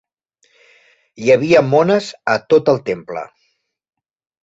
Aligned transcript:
Hi 1.25 1.29
havia 1.35 1.63
mones 1.69 2.09
a 2.35 2.41
tot 2.57 2.75
el 2.77 2.83
temple. 2.91 3.29